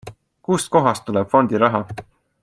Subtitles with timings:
[0.47, 1.83] Kust kohast tuleb fondi raha?